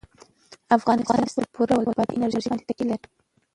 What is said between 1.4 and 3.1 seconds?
پوره ډول په بادي انرژي باندې تکیه لري.